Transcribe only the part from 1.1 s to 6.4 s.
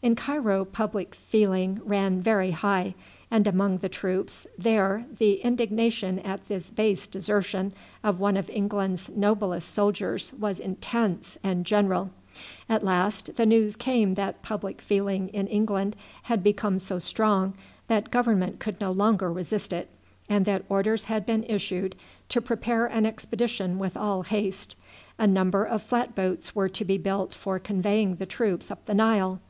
feeling ran very high, and among the troops there the indignation